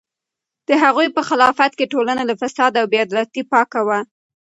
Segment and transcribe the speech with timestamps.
[0.67, 3.99] د هغوی په خلافت کې ټولنه له فساد او بې عدالتۍ پاکه وه.